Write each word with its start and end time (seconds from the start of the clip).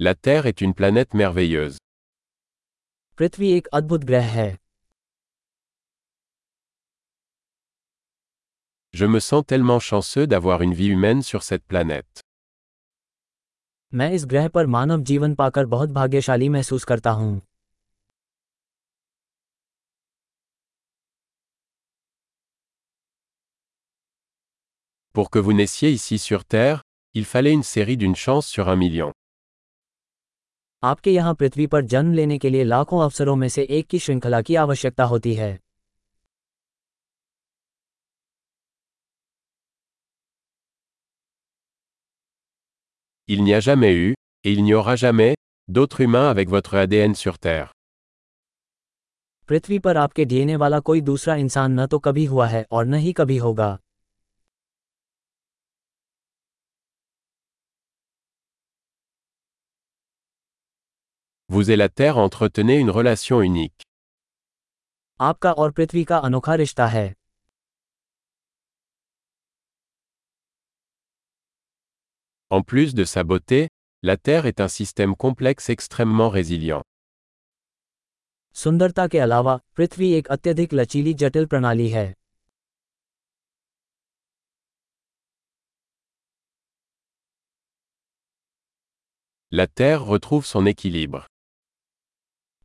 La 0.00 0.14
Terre 0.14 0.46
est 0.46 0.60
une 0.60 0.74
planète 0.74 1.12
merveilleuse. 1.14 1.76
पृथ्वी 3.18 3.50
एक 3.52 3.66
अद्भुत 3.78 4.04
ग्रह 4.10 4.28
है 4.32 4.50
Je 8.94 9.06
me 9.14 9.18
sens 9.18 9.42
tellement 9.46 9.80
chanceux 9.80 10.26
d'avoir 10.28 10.62
une 10.62 10.72
vie 10.72 10.86
humaine 10.86 11.22
sur 11.30 11.42
cette 11.48 11.64
planète. 11.72 12.22
मैं 13.94 14.10
इस 14.12 14.26
ग्रह 14.26 14.48
पर 14.54 14.66
मानव 14.76 15.02
जीवन 15.10 15.34
पाकर 15.34 15.66
बहुत 15.74 15.90
भाग्यशाली 15.98 16.48
महसूस 16.58 16.84
करता 16.92 17.10
हूँ 17.20 17.40
Pour 25.14 25.30
que 25.30 25.38
vous 25.38 25.52
naissiez 25.52 25.90
ici 25.90 26.18
sur 26.18 26.44
Terre, 26.44 26.82
il 27.14 27.24
fallait 27.24 27.52
une 27.52 27.64
série 27.64 27.96
d'une 27.96 28.14
chance 28.14 28.46
sur 28.46 28.68
un 28.68 28.76
million. 28.76 29.12
आपके 30.82 31.10
यहाँ 31.10 31.34
पृथ्वी 31.34 31.66
पर 31.66 31.84
जन्म 31.84 32.12
लेने 32.14 32.38
के 32.38 32.50
लिए 32.50 32.64
लाखों 32.64 33.00
अवसरों 33.02 33.34
में 33.36 33.48
से 33.48 33.62
एक 33.70 33.86
की 33.86 33.98
श्रृंखला 33.98 34.40
की 34.42 34.54
आवश्यकता 34.54 35.04
होती 35.04 35.34
है 35.34 35.58
Il 43.28 43.42
n'y 43.44 43.52
a 43.54 43.60
jamais 43.60 43.92
eu, 43.94 44.14
et 44.44 44.52
il 44.52 44.62
n'y 44.64 44.72
aura 44.74 44.94
jamais, 44.96 45.34
d'autres 45.68 46.00
humains 46.00 46.28
avec 46.28 46.48
votre 46.48 46.76
ADN 46.82 47.14
sur 47.14 47.34
Terre. 47.38 47.66
पृथ्वी 49.48 49.78
पर 49.78 49.96
आपके 49.96 50.24
डीएनए 50.24 50.56
वाला 50.56 50.78
कोई 50.80 51.00
दूसरा 51.00 51.34
इंसान 51.36 51.78
न 51.80 51.86
तो 51.86 51.98
कभी 51.98 52.24
हुआ 52.24 52.46
है 52.46 52.64
और 52.70 52.86
न 52.86 52.94
ही 52.94 53.12
कभी 53.12 53.36
होगा 53.36 53.78
Vous 61.49 61.69
et 61.71 61.75
la 61.75 61.89
Terre 61.89 62.17
entretenez 62.17 62.77
une 62.79 62.89
relation 62.89 63.41
unique. 63.41 63.81
आपका 65.21 65.51
और 65.63 65.71
पृथ्वी 65.71 66.03
का 66.03 66.17
अनोखा 66.27 66.55
रिश्ता 66.61 66.87
है 66.87 67.13
En 72.51 72.61
plus 72.71 72.93
de 72.93 73.03
sa 73.03 73.23
beauté, 73.23 73.67
la 74.03 74.17
Terre 74.17 74.45
est 74.45 74.61
un 74.61 74.67
système 74.67 75.15
complexe 75.25 75.69
extrêmement 75.75 76.29
résilient. 76.37 76.81
सुंदरता 78.63 79.07
के 79.07 79.19
अलावा 79.19 79.57
पृथ्वी 79.75 80.11
एक 80.17 80.27
अत्यधिक 80.37 80.73
लचीली 80.73 81.13
जटिल 81.23 81.45
प्रणाली 81.53 81.89
है 81.89 82.13
La 89.51 89.67
Terre 89.67 90.03
retrouve 90.03 90.45
son 90.45 90.65
équilibre. 90.65 91.27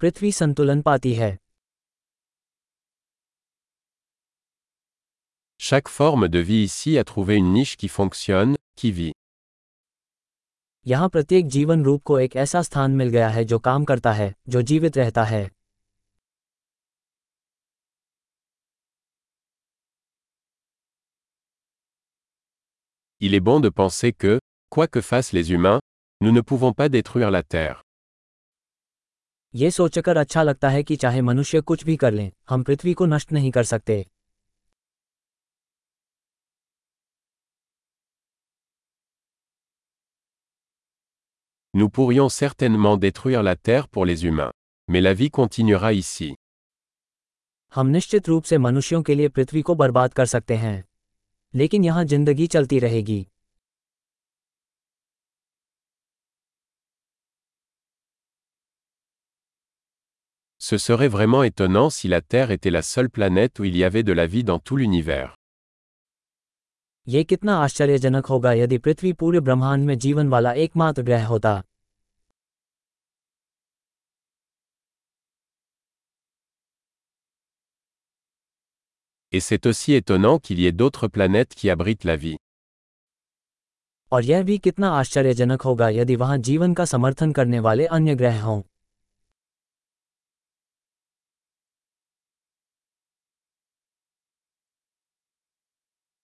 पृथ्वी 0.00 0.30
संतुलन 0.32 0.80
पाती 0.82 1.12
है 1.14 1.36
Chaque 5.58 5.88
forme 5.88 6.28
de 6.28 6.38
vie 6.38 6.64
ici 6.64 6.98
a 6.98 7.04
trouvé 7.04 7.36
une 7.36 7.52
niche 7.52 7.76
qui 7.76 7.88
fonctionne, 7.88 8.56
qui 8.76 8.90
vit. 8.92 9.12
यहाँ 10.86 11.08
प्रत्येक 11.08 11.46
जीवन 11.48 11.84
रूप 11.84 12.02
को 12.02 12.18
एक 12.20 12.36
ऐसा 12.36 12.62
स्थान 12.62 12.90
मिल 12.96 13.08
गया 13.08 13.28
है 13.28 13.44
जो 13.44 13.58
काम 13.58 13.84
करता 13.84 14.12
है 14.12 14.34
जो 14.48 14.62
जीवित 14.62 14.96
रहता 14.96 15.24
है 15.24 15.48
Il 23.20 23.34
est 23.34 23.40
bon 23.40 23.60
de 23.60 23.70
penser 23.70 24.12
que, 24.12 24.38
quoi 24.70 24.86
que 24.88 25.00
fassent 25.00 25.32
les 25.32 25.50
humains, 25.50 25.80
nous 26.20 26.32
ne 26.32 26.42
pouvons 26.42 26.74
pas 26.74 26.88
détruire 26.90 27.30
la 27.30 27.42
Terre. 27.42 27.82
ये 29.53 29.69
सोचकर 29.71 30.17
अच्छा 30.17 30.43
लगता 30.43 30.69
है 30.69 30.83
कि 30.83 30.95
चाहे 30.95 31.21
मनुष्य 31.21 31.61
कुछ 31.61 31.83
भी 31.85 31.95
कर 31.95 32.11
लें 32.11 32.31
हम 32.49 32.63
पृथ्वी 32.63 32.93
को 32.93 33.05
नष्ट 33.05 33.31
नहीं 33.31 33.51
कर 33.51 33.63
सकते 33.63 34.03
Nous 41.73 41.87
pourrions 41.89 42.29
certainement 42.29 42.97
détruire 42.97 43.41
la 43.41 43.55
Terre 43.57 43.87
pour 43.87 44.05
les 44.05 44.23
humains. 44.25 44.51
Mais 44.87 45.01
la 45.01 45.13
vie 45.13 45.29
continuera 45.31 45.91
ici. 45.93 46.33
हम 47.73 47.87
निश्चित 47.87 48.27
रूप 48.27 48.43
से 48.43 48.57
मनुष्यों 48.57 49.01
के 49.01 49.15
लिए 49.15 49.29
पृथ्वी 49.29 49.61
को 49.61 49.75
बर्बाद 49.75 50.13
कर 50.13 50.25
सकते 50.25 50.55
हैं 50.55 50.83
लेकिन 51.53 51.85
यहाँ 51.85 52.03
ज़िंदगी 52.05 52.47
चलती 52.47 52.79
रहेगी 52.79 53.25
Ce 60.60 60.78
serait 60.78 61.08
vraiment 61.08 61.42
étonnant 61.42 61.90
si 61.90 62.08
la 62.08 62.20
Terre 62.20 62.50
était 62.50 62.70
la 62.70 62.82
seule 62.82 63.10
planète 63.10 63.58
où 63.58 63.64
il 63.64 63.76
y 63.76 63.84
avait 63.84 64.02
de 64.02 64.12
la 64.12 64.26
vie 64.26 64.44
dans 64.44 64.58
tout 64.58 64.76
l'univers. 64.76 65.34
ये 67.08 67.22
कितना 67.24 67.56
आश्चर्यजनक 67.64 68.26
होगा 68.26 68.52
यदि 68.52 68.78
पृथ्वी 68.84 69.12
पूरे 69.20 69.40
ब्रह्मांड 69.40 69.84
में 69.86 69.98
जीवन 70.04 70.28
वाला 70.28 70.52
एकमात्र 70.64 71.02
ग्रह 71.02 71.26
होता 71.26 71.62
Et 79.32 79.40
c'est 79.40 79.66
aussi 79.66 79.92
étonnant 79.92 80.38
qu'il 80.38 80.58
y 80.60 80.66
ait 80.66 80.72
d'autres 80.72 81.08
planètes 81.08 81.54
qui 81.54 81.70
abritent 81.70 82.04
la 82.04 82.16
vie. 82.16 82.36
और 84.12 84.24
यह 84.24 84.42
भी 84.42 84.56
कितना 84.58 84.88
आश्चर्यजनक 84.98 85.62
होगा 85.62 85.88
यदि 85.88 86.16
वहां 86.16 86.40
जीवन 86.48 86.74
का 86.74 86.84
समर्थन 86.84 87.32
करने 87.32 87.58
वाले 87.60 87.86
अन्य 87.96 88.14
ग्रह 88.14 88.42
हों 88.42 88.60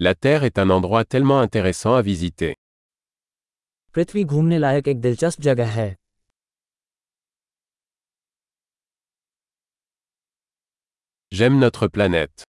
La 0.00 0.14
Terre 0.14 0.44
est 0.44 0.58
un 0.58 0.70
endroit 0.70 1.04
tellement 1.04 1.40
intéressant 1.40 1.94
à 1.94 2.02
visiter. 2.02 2.52
पृथ्वी 3.94 4.24
घूमने 4.24 4.58
लायक 4.58 4.88
एक 4.88 5.00
दिलचस्प 5.00 5.40
जगह 5.40 5.70
है 5.80 5.88
J'aime 11.32 11.58
notre 11.64 11.88
planète. 11.88 12.44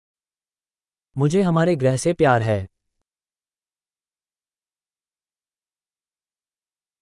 मुझे 1.16 1.43
हमारे 1.43 1.75
ग्रह 1.77 1.97
से 1.97 2.12
प्यार 2.12 2.43
है 2.43 2.59